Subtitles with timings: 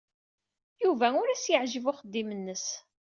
[0.83, 2.65] Yuba ur as-yeɛjib uxeddim-nnes.